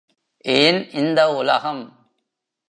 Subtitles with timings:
[0.45, 2.09] ஏன் இந்த உலகம்?